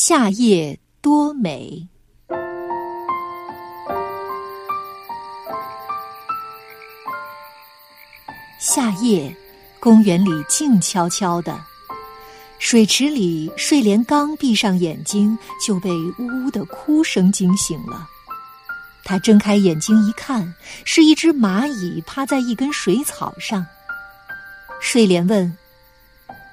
[0.00, 1.88] 夏夜多美。
[8.60, 9.36] 夏夜，
[9.80, 11.60] 公园里静悄悄的。
[12.60, 18.08] 水池里，睡莲刚闭上眼睛，就被呜呜的哭声惊醒了。
[19.02, 20.54] 他睁开眼睛一看，
[20.84, 23.66] 是一只蚂蚁趴在一根水草上。
[24.80, 25.52] 睡莲问：“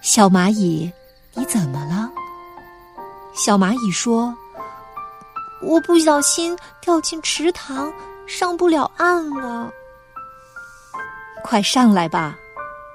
[0.01, 0.91] 小蚂蚁，
[1.35, 2.11] 你怎么了？”
[3.35, 4.33] 小蚂蚁说
[5.61, 7.91] ：“我不小心掉进池塘，
[8.25, 9.69] 上不了岸了。”
[11.43, 12.35] 快上来吧！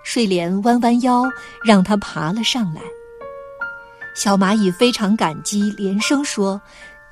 [0.03, 1.25] 睡莲弯弯腰，
[1.63, 2.81] 让它爬了上来。
[4.17, 6.61] 小蚂蚁非常感激，连声说：“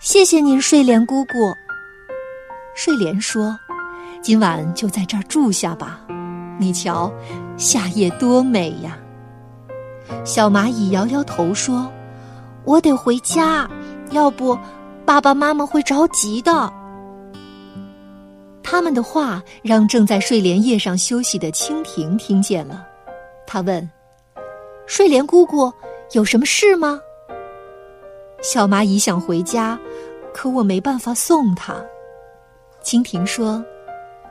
[0.00, 1.54] 谢谢您，睡莲姑姑。”
[2.74, 3.56] 睡莲说
[4.22, 6.00] ：“今晚就在这儿住下吧，
[6.58, 7.12] 你瞧，
[7.58, 8.98] 夏夜多美呀。”
[10.24, 11.92] 小蚂蚁摇摇头说
[12.68, 13.66] ：“我得回家，
[14.10, 14.56] 要不
[15.06, 16.70] 爸爸妈妈会着急的。”
[18.62, 22.86] 他们的话让正在睡莲叶上休息的蜻蜓听见了，
[23.46, 23.90] 他问
[24.86, 25.72] ：“睡莲姑姑
[26.12, 27.00] 有什么事吗？”
[28.44, 29.78] 小蚂蚁想回家，
[30.34, 31.74] 可我没办法送它。
[32.84, 33.64] 蜻蜓说：“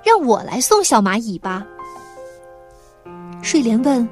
[0.06, 1.66] 让我来送小蚂蚁吧。”
[3.42, 4.08] 睡莲问：“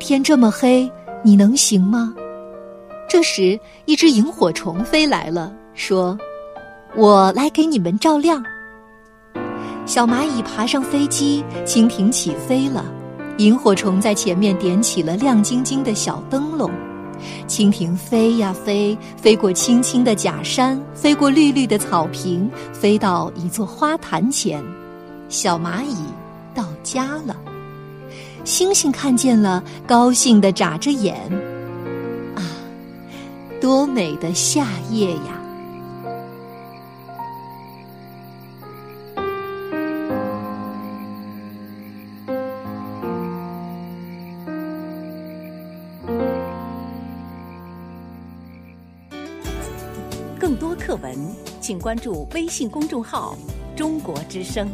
[0.00, 0.90] 天这么黑，
[1.22, 2.12] 你能行吗？”
[3.08, 6.18] 这时，一只萤火虫飞来了，说
[6.96, 8.42] ：“我来给你们照亮。”
[9.86, 12.84] 小蚂蚁爬上飞机，蜻蜓起飞了。
[13.38, 16.70] 萤火虫在前面点起了亮晶晶的小灯笼。
[17.46, 24.62] 蜻蜓飞呀飞，飞过青青的假山，飞过绿绿的草坪，飞到一座花坛前。
[25.28, 25.96] 小蚂蚁
[26.54, 27.36] 到家了。
[28.42, 31.16] 星星看见了，高兴地眨着眼。
[33.60, 35.42] 多美的夏夜呀！
[50.38, 51.16] 更多课文，
[51.60, 53.36] 请关注微信公众号
[53.74, 54.68] “中国之声”。